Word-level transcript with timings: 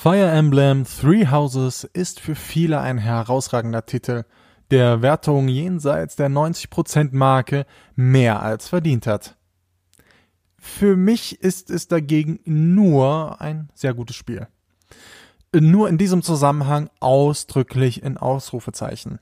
Fire 0.00 0.30
Emblem 0.30 0.84
Three 0.84 1.26
Houses 1.26 1.82
ist 1.82 2.20
für 2.20 2.36
viele 2.36 2.78
ein 2.78 2.98
herausragender 2.98 3.84
Titel, 3.84 4.22
der 4.70 5.02
Wertung 5.02 5.48
jenseits 5.48 6.14
der 6.14 6.28
90% 6.28 7.08
Marke 7.16 7.66
mehr 7.96 8.40
als 8.40 8.68
verdient 8.68 9.08
hat. 9.08 9.36
Für 10.56 10.94
mich 10.94 11.40
ist 11.42 11.68
es 11.68 11.88
dagegen 11.88 12.38
nur 12.44 13.40
ein 13.40 13.70
sehr 13.74 13.92
gutes 13.92 14.14
Spiel. 14.14 14.46
Nur 15.52 15.88
in 15.88 15.98
diesem 15.98 16.22
Zusammenhang 16.22 16.90
ausdrücklich 17.00 18.00
in 18.04 18.18
Ausrufezeichen. 18.18 19.18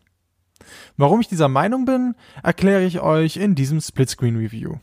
Warum 0.99 1.23
ich 1.23 1.29
dieser 1.29 1.49
Meinung 1.49 1.87
bin, 1.87 2.15
erkläre 2.43 2.85
ich 2.85 3.01
euch 3.01 3.39
in 3.39 3.55
diesem 3.55 3.81
Splitscreen 3.81 4.37
Review. 4.37 4.75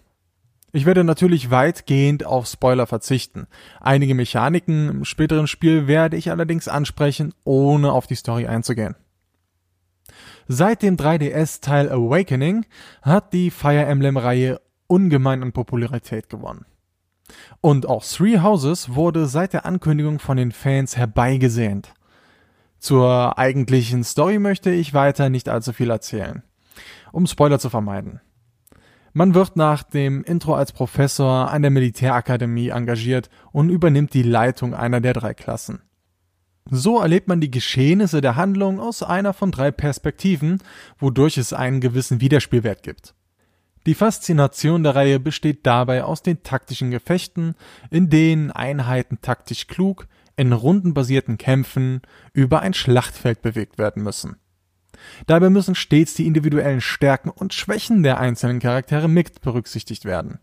Ich 0.75 0.87
werde 0.87 1.03
natürlich 1.03 1.51
weitgehend 1.51 2.25
auf 2.25 2.47
Spoiler 2.47 2.87
verzichten. 2.87 3.45
Einige 3.79 4.15
Mechaniken 4.15 4.89
im 4.89 5.05
späteren 5.05 5.45
Spiel 5.45 5.85
werde 5.85 6.17
ich 6.17 6.31
allerdings 6.31 6.67
ansprechen, 6.67 7.31
ohne 7.43 7.91
auf 7.91 8.07
die 8.07 8.15
Story 8.15 8.47
einzugehen. 8.47 8.95
Seit 10.47 10.81
dem 10.81 10.97
3DS-Teil 10.97 11.91
Awakening 11.91 12.65
hat 13.03 13.33
die 13.33 13.51
Fire 13.51 13.85
Emblem-Reihe 13.85 14.59
ungemein 14.87 15.43
an 15.43 15.51
Popularität 15.51 16.27
gewonnen. 16.27 16.65
Und 17.61 17.85
auch 17.85 18.03
Three 18.03 18.39
Houses 18.39 18.95
wurde 18.95 19.27
seit 19.27 19.53
der 19.53 19.67
Ankündigung 19.67 20.17
von 20.17 20.37
den 20.37 20.51
Fans 20.51 20.97
herbeigesehnt. 20.97 21.93
Zur 22.79 23.37
eigentlichen 23.37 24.03
Story 24.03 24.39
möchte 24.39 24.71
ich 24.71 24.95
weiter 24.95 25.29
nicht 25.29 25.49
allzu 25.49 25.71
viel 25.71 25.91
erzählen, 25.91 26.41
um 27.11 27.27
Spoiler 27.27 27.59
zu 27.59 27.69
vermeiden. 27.69 28.21
Man 29.13 29.35
wird 29.35 29.55
nach 29.55 29.83
dem 29.83 30.23
Intro 30.23 30.55
als 30.55 30.71
Professor 30.71 31.51
an 31.51 31.61
der 31.61 31.69
Militärakademie 31.69 32.69
engagiert 32.69 33.29
und 33.51 33.69
übernimmt 33.69 34.15
die 34.15 34.23
Leitung 34.23 34.73
einer 34.73 35.01
der 35.01 35.13
drei 35.13 35.35
Klassen. 35.35 35.83
So 36.69 36.99
erlebt 36.99 37.27
man 37.27 37.39
die 37.39 37.51
Geschehnisse 37.51 38.21
der 38.21 38.35
Handlung 38.35 38.79
aus 38.79 39.03
einer 39.03 39.33
von 39.33 39.51
drei 39.51 39.69
Perspektiven, 39.69 40.63
wodurch 40.97 41.37
es 41.37 41.53
einen 41.53 41.79
gewissen 41.79 42.21
Wiederspielwert 42.21 42.81
gibt. 42.81 43.13
Die 43.85 43.95
Faszination 43.95 44.81
der 44.81 44.95
Reihe 44.95 45.19
besteht 45.19 45.65
dabei 45.67 46.03
aus 46.05 46.23
den 46.23 46.41
taktischen 46.41 46.89
Gefechten, 46.89 47.55
in 47.91 48.09
denen 48.09 48.49
Einheiten 48.49 49.19
taktisch 49.21 49.67
klug 49.67 50.07
in 50.37 50.53
rundenbasierten 50.53 51.37
Kämpfen 51.37 52.01
über 52.31 52.61
ein 52.61 52.73
Schlachtfeld 52.73 53.41
bewegt 53.41 53.77
werden 53.77 54.01
müssen. 54.01 54.37
Dabei 55.27 55.49
müssen 55.49 55.75
stets 55.75 56.13
die 56.13 56.27
individuellen 56.27 56.81
Stärken 56.81 57.29
und 57.29 57.53
Schwächen 57.53 58.03
der 58.03 58.19
einzelnen 58.19 58.59
Charaktere 58.59 59.07
mit 59.07 59.41
berücksichtigt 59.41 60.05
werden. 60.05 60.39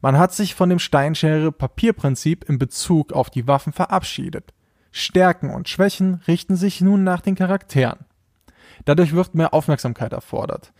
Man 0.00 0.18
hat 0.18 0.32
sich 0.32 0.54
von 0.54 0.70
dem 0.70 0.78
Steinschere-Papierprinzip 0.78 2.48
in 2.48 2.58
Bezug 2.58 3.12
auf 3.12 3.28
die 3.30 3.46
Waffen 3.46 3.72
verabschiedet. 3.72 4.54
Stärken 4.92 5.50
und 5.50 5.68
Schwächen 5.68 6.22
richten 6.26 6.56
sich 6.56 6.80
nun 6.80 7.04
nach 7.04 7.20
den 7.20 7.34
Charakteren. 7.34 8.06
Dadurch 8.86 9.12
wird 9.12 9.34
mehr 9.34 9.52
Aufmerksamkeit 9.52 10.12
erfordert. 10.12 10.72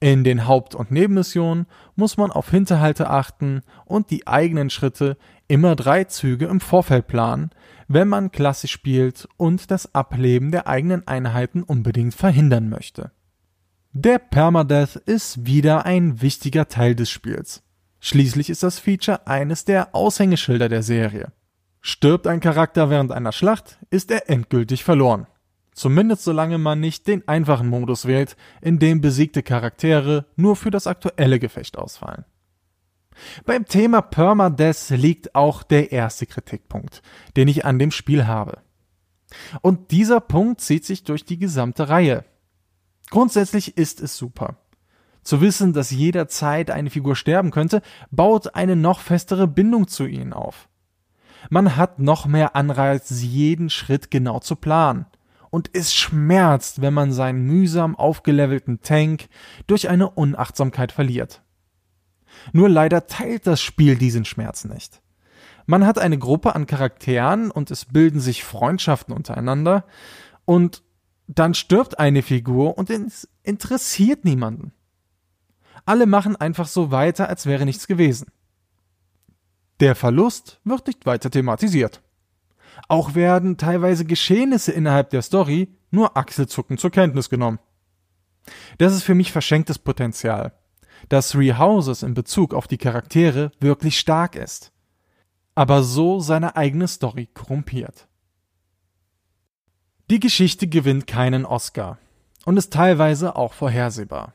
In 0.00 0.22
den 0.22 0.46
Haupt- 0.46 0.76
und 0.76 0.92
Nebenmissionen 0.92 1.66
muss 1.96 2.16
man 2.16 2.30
auf 2.30 2.50
Hinterhalte 2.50 3.10
achten 3.10 3.62
und 3.84 4.10
die 4.10 4.28
eigenen 4.28 4.70
Schritte 4.70 5.16
immer 5.48 5.74
drei 5.74 6.04
Züge 6.04 6.46
im 6.46 6.60
Vorfeld 6.60 7.08
planen, 7.08 7.50
wenn 7.88 8.06
man 8.06 8.30
klassisch 8.30 8.70
spielt 8.70 9.28
und 9.36 9.72
das 9.72 9.94
Ableben 9.94 10.52
der 10.52 10.68
eigenen 10.68 11.08
Einheiten 11.08 11.64
unbedingt 11.64 12.14
verhindern 12.14 12.68
möchte. 12.68 13.10
Der 13.92 14.20
Permadeath 14.20 14.96
ist 14.96 15.46
wieder 15.46 15.84
ein 15.84 16.20
wichtiger 16.20 16.68
Teil 16.68 16.94
des 16.94 17.10
Spiels. 17.10 17.64
Schließlich 17.98 18.50
ist 18.50 18.62
das 18.62 18.78
Feature 18.78 19.26
eines 19.26 19.64
der 19.64 19.94
Aushängeschilder 19.96 20.68
der 20.68 20.84
Serie. 20.84 21.32
Stirbt 21.80 22.28
ein 22.28 22.40
Charakter 22.40 22.90
während 22.90 23.10
einer 23.10 23.32
Schlacht, 23.32 23.78
ist 23.90 24.12
er 24.12 24.30
endgültig 24.30 24.84
verloren. 24.84 25.26
Zumindest 25.78 26.24
solange 26.24 26.58
man 26.58 26.80
nicht 26.80 27.06
den 27.06 27.28
einfachen 27.28 27.68
Modus 27.68 28.04
wählt, 28.04 28.36
in 28.60 28.80
dem 28.80 29.00
besiegte 29.00 29.44
Charaktere 29.44 30.26
nur 30.34 30.56
für 30.56 30.72
das 30.72 30.88
aktuelle 30.88 31.38
Gefecht 31.38 31.78
ausfallen. 31.78 32.24
Beim 33.46 33.64
Thema 33.64 34.02
Permadeath 34.02 34.90
liegt 34.90 35.36
auch 35.36 35.62
der 35.62 35.92
erste 35.92 36.26
Kritikpunkt, 36.26 37.00
den 37.36 37.46
ich 37.46 37.64
an 37.64 37.78
dem 37.78 37.92
Spiel 37.92 38.26
habe. 38.26 38.58
Und 39.62 39.92
dieser 39.92 40.18
Punkt 40.18 40.62
zieht 40.62 40.84
sich 40.84 41.04
durch 41.04 41.24
die 41.24 41.38
gesamte 41.38 41.88
Reihe. 41.88 42.24
Grundsätzlich 43.10 43.76
ist 43.76 44.00
es 44.00 44.16
super. 44.16 44.56
Zu 45.22 45.40
wissen, 45.40 45.74
dass 45.74 45.92
jederzeit 45.92 46.72
eine 46.72 46.90
Figur 46.90 47.14
sterben 47.14 47.52
könnte, 47.52 47.82
baut 48.10 48.56
eine 48.56 48.74
noch 48.74 48.98
festere 48.98 49.46
Bindung 49.46 49.86
zu 49.86 50.06
ihnen 50.06 50.32
auf. 50.32 50.68
Man 51.50 51.76
hat 51.76 52.00
noch 52.00 52.26
mehr 52.26 52.56
Anreiz, 52.56 53.22
jeden 53.22 53.70
Schritt 53.70 54.10
genau 54.10 54.40
zu 54.40 54.56
planen. 54.56 55.06
Und 55.50 55.70
es 55.72 55.94
schmerzt, 55.94 56.82
wenn 56.82 56.94
man 56.94 57.12
seinen 57.12 57.46
mühsam 57.46 57.96
aufgelevelten 57.96 58.80
Tank 58.82 59.28
durch 59.66 59.88
eine 59.88 60.10
Unachtsamkeit 60.10 60.92
verliert. 60.92 61.42
Nur 62.52 62.68
leider 62.68 63.06
teilt 63.06 63.46
das 63.46 63.60
Spiel 63.60 63.96
diesen 63.96 64.24
Schmerz 64.24 64.64
nicht. 64.64 65.00
Man 65.66 65.86
hat 65.86 65.98
eine 65.98 66.18
Gruppe 66.18 66.54
an 66.54 66.66
Charakteren 66.66 67.50
und 67.50 67.70
es 67.70 67.84
bilden 67.84 68.20
sich 68.20 68.44
Freundschaften 68.44 69.14
untereinander 69.14 69.84
und 70.44 70.82
dann 71.26 71.52
stirbt 71.52 71.98
eine 71.98 72.22
Figur 72.22 72.78
und 72.78 72.88
es 72.88 73.28
interessiert 73.42 74.24
niemanden. 74.24 74.72
Alle 75.84 76.06
machen 76.06 76.36
einfach 76.36 76.66
so 76.66 76.90
weiter, 76.90 77.28
als 77.28 77.44
wäre 77.46 77.66
nichts 77.66 77.86
gewesen. 77.86 78.28
Der 79.80 79.94
Verlust 79.94 80.60
wird 80.64 80.86
nicht 80.86 81.06
weiter 81.06 81.30
thematisiert. 81.30 82.02
Auch 82.86 83.14
werden 83.14 83.56
teilweise 83.56 84.04
Geschehnisse 84.04 84.72
innerhalb 84.72 85.10
der 85.10 85.22
Story 85.22 85.74
nur 85.90 86.16
achselzuckend 86.16 86.78
zur 86.78 86.90
Kenntnis 86.90 87.28
genommen. 87.28 87.58
Das 88.78 88.94
ist 88.94 89.02
für 89.02 89.14
mich 89.14 89.32
verschenktes 89.32 89.78
Potenzial 89.78 90.52
dass 91.08 91.30
Three 91.30 91.54
Houses 91.54 92.02
in 92.02 92.14
Bezug 92.14 92.54
auf 92.54 92.66
die 92.66 92.78
Charaktere 92.78 93.50
wirklich 93.60 93.98
stark 93.98 94.36
ist, 94.36 94.72
aber 95.54 95.82
so 95.82 96.20
seine 96.20 96.56
eigene 96.56 96.88
Story 96.88 97.28
korrumpiert. 97.32 98.08
Die 100.10 100.20
Geschichte 100.20 100.66
gewinnt 100.66 101.06
keinen 101.06 101.44
Oscar 101.44 101.98
und 102.44 102.56
ist 102.56 102.72
teilweise 102.72 103.36
auch 103.36 103.52
vorhersehbar. 103.52 104.32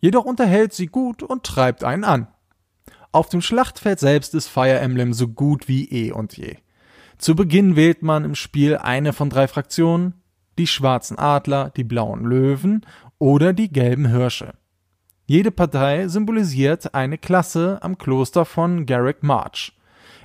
Jedoch 0.00 0.24
unterhält 0.24 0.72
sie 0.72 0.86
gut 0.86 1.22
und 1.22 1.44
treibt 1.44 1.84
einen 1.84 2.04
an. 2.04 2.28
Auf 3.12 3.28
dem 3.28 3.42
Schlachtfeld 3.42 3.98
selbst 3.98 4.34
ist 4.34 4.48
Fire 4.48 4.78
Emblem 4.78 5.12
so 5.12 5.28
gut 5.28 5.68
wie 5.68 5.84
eh 5.90 6.12
und 6.12 6.36
je. 6.36 6.56
Zu 7.20 7.36
Beginn 7.36 7.76
wählt 7.76 8.00
man 8.00 8.24
im 8.24 8.34
Spiel 8.34 8.78
eine 8.78 9.12
von 9.12 9.28
drei 9.28 9.46
Fraktionen, 9.46 10.14
die 10.56 10.66
schwarzen 10.66 11.18
Adler, 11.18 11.70
die 11.76 11.84
blauen 11.84 12.24
Löwen 12.24 12.86
oder 13.18 13.52
die 13.52 13.70
gelben 13.70 14.06
Hirsche. 14.08 14.54
Jede 15.26 15.50
Partei 15.50 16.08
symbolisiert 16.08 16.94
eine 16.94 17.18
Klasse 17.18 17.78
am 17.82 17.98
Kloster 17.98 18.46
von 18.46 18.86
Garrick 18.86 19.22
March. 19.22 19.78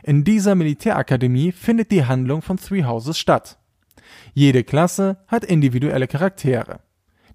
In 0.03 0.23
dieser 0.23 0.56
Militärakademie 0.56 1.51
findet 1.51 1.91
die 1.91 2.06
Handlung 2.06 2.41
von 2.41 2.56
Three 2.56 2.85
Houses 2.85 3.19
statt. 3.19 3.57
Jede 4.33 4.63
Klasse 4.63 5.17
hat 5.27 5.44
individuelle 5.44 6.07
Charaktere, 6.07 6.79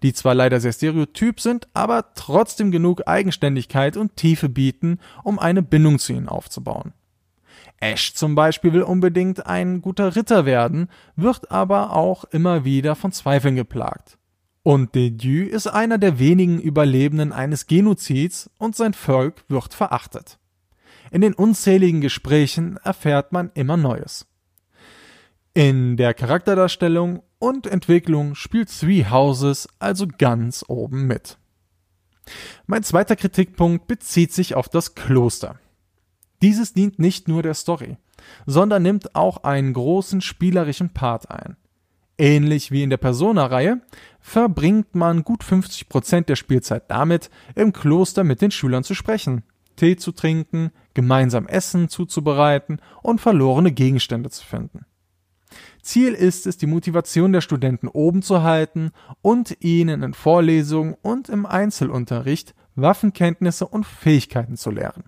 die 0.03 0.15
zwar 0.15 0.35
leider 0.35 0.59
sehr 0.61 0.73
stereotyp 0.73 1.39
sind, 1.39 1.69
aber 1.75 2.15
trotzdem 2.15 2.71
genug 2.71 3.07
Eigenständigkeit 3.07 3.99
und 3.99 4.17
Tiefe 4.17 4.49
bieten, 4.49 5.01
um 5.23 5.39
eine 5.39 5.61
Bindung 5.61 5.99
zu 5.99 6.15
ihnen 6.15 6.31
aufzubauen. 6.31 6.95
Ash 7.81 8.15
zum 8.15 8.35
Beispiel 8.35 8.75
will 8.75 8.83
unbedingt 8.83 9.47
ein 9.47 9.81
guter 9.81 10.15
Ritter 10.15 10.45
werden, 10.45 10.89
wird 11.17 11.51
aber 11.51 11.95
auch 11.97 12.25
immer 12.25 12.65
wieder 12.65 12.95
von 12.95 13.11
Zweifeln 13.11 13.57
geplagt. 13.57 14.19
Und 14.63 14.95
Dedieu 14.95 15.47
ist 15.47 15.67
einer 15.67 15.97
der 15.97 16.19
wenigen 16.19 16.61
Überlebenden 16.61 17.33
eines 17.33 17.67
Genozids 17.67 18.51
und 18.59 18.77
sein 18.77 18.93
Volk 18.93 19.45
wird 19.49 19.73
verachtet. 19.73 20.39
In 21.11 21.23
den 21.23 21.33
unzähligen 21.33 22.03
Gesprächen 22.03 22.77
erfährt 22.85 23.33
man 23.33 23.51
immer 23.55 23.79
Neues. 23.79 24.27
In 25.55 25.97
der 25.97 26.15
Charakterdarstellung 26.15 27.23
und 27.39 27.67
Entwicklung 27.67 28.35
spielt 28.35 28.69
Three 28.69 29.07
Houses 29.11 29.67
also 29.79 30.07
ganz 30.07 30.65
oben 30.69 31.07
mit. 31.07 31.39
Mein 32.67 32.85
zweiter 32.85 33.17
Kritikpunkt 33.17 33.87
bezieht 33.87 34.33
sich 34.33 34.55
auf 34.55 34.69
das 34.69 34.95
Kloster. 34.95 35.59
Dieses 36.43 36.73
dient 36.73 36.99
nicht 36.99 37.29
nur 37.29 37.43
der 37.43 37.55
Story, 37.55 37.97
sondern 38.47 38.83
nimmt 38.83 39.15
auch 39.15 39.45
einen 39.45 39.73
großen 39.73 40.21
spielerischen 40.21 40.91
Part 40.91 41.31
ein. 41.31 41.57
Ähnlich 42.19 42.71
wie 42.71 42.83
in 42.83 42.91
der 42.91 42.99
Persona-Reihe 42.99 43.81
verbringt 44.21 44.95
man 44.95 45.23
gut 45.25 45.43
50 45.43 45.89
Prozent 45.89 46.29
der 46.29 46.37
Spielzeit 46.37 46.91
damit, 46.91 47.31
im 47.55 47.73
Kloster 47.73 48.25
mit 48.25 48.43
den 48.43 48.51
Schülern 48.51 48.85
zu 48.85 48.95
sprechen, 48.95 49.43
Tee 49.77 49.97
zu 49.97 50.13
trinken, 50.13 50.71
gemeinsam 50.93 51.47
Essen 51.47 51.89
zuzubereiten 51.89 52.81
und 53.03 53.21
verlorene 53.21 53.73
Gegenstände 53.73 54.29
zu 54.29 54.45
finden. 54.45 54.85
Ziel 55.83 56.13
ist 56.13 56.47
es, 56.47 56.59
die 56.59 56.67
Motivation 56.67 57.33
der 57.33 57.41
Studenten 57.41 57.89
oben 57.89 58.23
zu 58.23 58.43
halten 58.43 58.91
und 59.23 59.57
ihnen 59.61 60.03
in 60.03 60.15
Vorlesungen 60.15 60.95
und 61.01 61.29
im 61.29 61.47
Einzelunterricht 61.47 62.55
Waffenkenntnisse 62.75 63.67
und 63.67 63.85
Fähigkeiten 63.85 64.57
zu 64.57 64.71
lehren. 64.71 65.05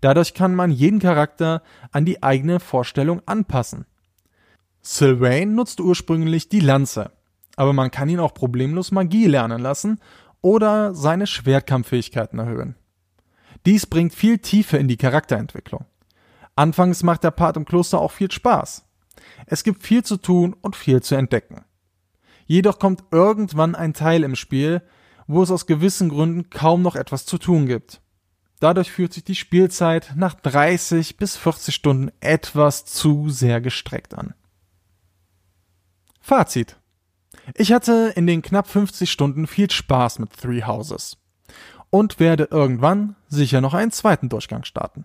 Dadurch 0.00 0.34
kann 0.34 0.54
man 0.54 0.70
jeden 0.70 1.00
Charakter 1.00 1.62
an 1.92 2.04
die 2.04 2.22
eigene 2.22 2.60
Vorstellung 2.60 3.22
anpassen 3.26 3.86
Sylvain 4.90 5.54
nutzt 5.54 5.80
ursprünglich 5.80 6.48
die 6.48 6.60
Lanze, 6.60 7.12
aber 7.56 7.74
man 7.74 7.90
kann 7.90 8.08
ihn 8.08 8.20
auch 8.20 8.32
problemlos 8.32 8.90
Magie 8.90 9.26
lernen 9.26 9.60
lassen 9.60 10.00
oder 10.40 10.94
seine 10.94 11.26
Schwertkampffähigkeiten 11.26 12.38
erhöhen. 12.38 12.74
Dies 13.66 13.86
bringt 13.86 14.14
viel 14.14 14.38
Tiefe 14.38 14.78
in 14.78 14.88
die 14.88 14.96
Charakterentwicklung. 14.96 15.84
Anfangs 16.56 17.02
macht 17.02 17.22
der 17.22 17.32
Part 17.32 17.58
im 17.58 17.66
Kloster 17.66 18.00
auch 18.00 18.12
viel 18.12 18.30
Spaß. 18.30 18.84
Es 19.44 19.62
gibt 19.62 19.82
viel 19.82 20.04
zu 20.04 20.16
tun 20.16 20.56
und 20.60 20.74
viel 20.74 21.02
zu 21.02 21.16
entdecken. 21.16 21.66
Jedoch 22.46 22.78
kommt 22.78 23.04
irgendwann 23.10 23.74
ein 23.74 23.92
Teil 23.92 24.22
im 24.22 24.36
Spiel, 24.36 24.80
wo 25.26 25.42
es 25.42 25.50
aus 25.50 25.66
gewissen 25.66 26.08
Gründen 26.08 26.48
kaum 26.48 26.80
noch 26.80 26.96
etwas 26.96 27.26
zu 27.26 27.36
tun 27.36 27.66
gibt. 27.66 28.00
Dadurch 28.60 28.90
fühlt 28.90 29.12
sich 29.12 29.24
die 29.24 29.36
Spielzeit 29.36 30.12
nach 30.16 30.34
30 30.34 31.16
bis 31.16 31.36
40 31.36 31.74
Stunden 31.74 32.10
etwas 32.20 32.84
zu 32.84 33.28
sehr 33.28 33.60
gestreckt 33.60 34.14
an. 34.14 34.34
Fazit. 36.20 36.76
Ich 37.54 37.72
hatte 37.72 38.12
in 38.16 38.26
den 38.26 38.42
knapp 38.42 38.68
50 38.68 39.10
Stunden 39.10 39.46
viel 39.46 39.70
Spaß 39.70 40.18
mit 40.18 40.32
Three 40.36 40.64
Houses 40.64 41.16
und 41.90 42.20
werde 42.20 42.48
irgendwann 42.50 43.16
sicher 43.28 43.60
noch 43.60 43.74
einen 43.74 43.92
zweiten 43.92 44.28
Durchgang 44.28 44.64
starten. 44.64 45.04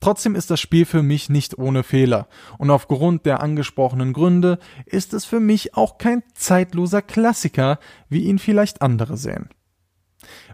Trotzdem 0.00 0.34
ist 0.34 0.50
das 0.50 0.58
Spiel 0.58 0.84
für 0.84 1.04
mich 1.04 1.28
nicht 1.28 1.58
ohne 1.58 1.84
Fehler 1.84 2.26
und 2.58 2.70
aufgrund 2.70 3.24
der 3.24 3.40
angesprochenen 3.40 4.12
Gründe 4.12 4.58
ist 4.84 5.14
es 5.14 5.24
für 5.24 5.38
mich 5.38 5.76
auch 5.76 5.98
kein 5.98 6.24
zeitloser 6.34 7.02
Klassiker, 7.02 7.78
wie 8.08 8.24
ihn 8.24 8.40
vielleicht 8.40 8.82
andere 8.82 9.16
sehen. 9.16 9.48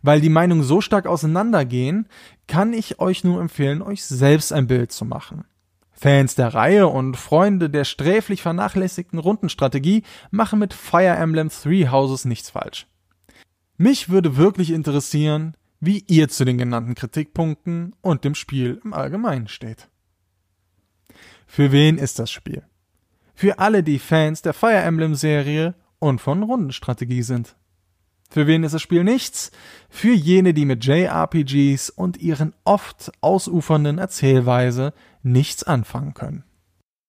Weil 0.03 0.21
die 0.21 0.29
Meinungen 0.29 0.63
so 0.63 0.81
stark 0.81 1.07
auseinandergehen, 1.07 2.09
kann 2.47 2.73
ich 2.73 3.01
euch 3.01 3.25
nur 3.25 3.41
empfehlen, 3.41 3.83
euch 3.83 4.05
selbst 4.05 4.53
ein 4.53 4.67
Bild 4.67 4.93
zu 4.93 5.05
machen. 5.05 5.45
Fans 5.93 6.37
der 6.37 6.55
Reihe 6.55 6.87
und 6.87 7.17
Freunde 7.17 7.71
der 7.71 7.85
sträflich 7.85 8.43
vernachlässigten 8.43 9.19
Rundenstrategie 9.19 10.05
machen 10.31 10.61
mit 10.61 10.73
Fire 10.73 11.17
Emblem 11.17 11.51
Three 11.51 11.89
Houses 11.89 12.25
nichts 12.25 12.51
falsch. 12.51 12.87
Mich 13.77 14.09
würde 14.09 14.37
wirklich 14.37 14.71
interessieren, 14.71 15.57
wie 15.81 16.05
ihr 16.07 16.29
zu 16.29 16.45
den 16.45 16.59
genannten 16.59 16.95
Kritikpunkten 16.95 17.95
und 18.01 18.25
dem 18.25 18.35
Spiel 18.35 18.81
im 18.85 18.93
Allgemeinen 18.93 19.49
steht. 19.49 19.89
Für 21.47 21.73
wen 21.73 21.99
ist 21.99 22.19
das 22.19 22.31
Spiel? 22.31 22.63
Für 23.35 23.59
alle, 23.59 23.83
die 23.83 23.99
Fans 23.99 24.43
der 24.43 24.53
Fire 24.53 24.83
Emblem 24.83 25.15
Serie 25.15 25.75
und 25.99 26.21
von 26.21 26.43
Rundenstrategie 26.43 27.23
sind. 27.23 27.57
Für 28.31 28.47
wen 28.47 28.63
ist 28.63 28.73
das 28.73 28.83
Spiel 28.83 29.05
nichts? 29.05 29.51
Für 29.89 30.13
jene, 30.13 30.53
die 30.53 30.67
mit 30.67 30.85
JRPGs 30.85 31.91
und 31.91 32.19
ihren 32.19 32.55
oft 32.65 33.11
ausufernden 33.21 33.99
Erzählweise 33.99 34.93
nichts 35.23 35.65
anfangen 35.65 36.15
können. 36.15 36.45